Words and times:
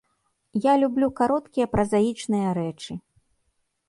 Я 0.61 0.73
люблю 0.83 1.09
кароткія 1.19 1.65
празаічныя 1.75 2.49
рэчы. 2.59 2.93